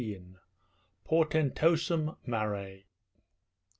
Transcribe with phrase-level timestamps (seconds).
[1.03, 2.79] PORTENTOSUM MARE.